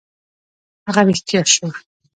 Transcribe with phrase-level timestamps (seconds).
[0.87, 1.69] هغه رښتیا شوه.